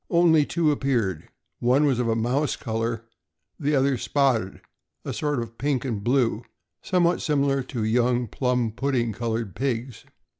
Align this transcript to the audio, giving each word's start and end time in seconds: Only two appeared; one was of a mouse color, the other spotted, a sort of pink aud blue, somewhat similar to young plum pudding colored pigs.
Only 0.09 0.47
two 0.47 0.71
appeared; 0.71 1.29
one 1.59 1.85
was 1.85 1.99
of 1.99 2.07
a 2.07 2.15
mouse 2.15 2.55
color, 2.55 3.05
the 3.59 3.75
other 3.75 3.97
spotted, 3.99 4.59
a 5.05 5.13
sort 5.13 5.37
of 5.39 5.59
pink 5.59 5.85
aud 5.85 6.03
blue, 6.03 6.41
somewhat 6.81 7.21
similar 7.21 7.61
to 7.65 7.83
young 7.83 8.25
plum 8.27 8.71
pudding 8.71 9.13
colored 9.13 9.55
pigs. 9.55 10.03